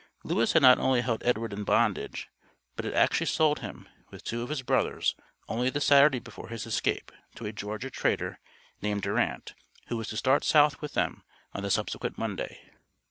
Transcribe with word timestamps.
Lewis 0.23 0.53
had 0.53 0.63
not 0.63 0.79
only 0.79 1.01
held 1.01 1.21
Edward 1.23 1.53
in 1.53 1.63
bondage, 1.63 2.27
but 2.75 2.85
had 2.85 2.93
actually 2.95 3.27
sold 3.27 3.59
him, 3.59 3.87
with 4.09 4.23
two 4.23 4.41
of 4.41 4.49
his 4.49 4.63
brothers, 4.63 5.13
only 5.47 5.69
the 5.69 5.79
Saturday 5.79 6.17
before 6.17 6.49
his 6.49 6.65
escape, 6.65 7.11
to 7.35 7.45
a 7.45 7.53
Georgia 7.53 7.91
trader, 7.91 8.39
named 8.81 9.03
Durant, 9.03 9.53
who 9.89 9.97
was 9.97 10.07
to 10.07 10.17
start 10.17 10.43
south 10.43 10.81
with 10.81 10.95
them 10.95 11.21
on 11.53 11.61
the 11.61 11.69
subsequent 11.69 12.17
Monday. 12.17 12.71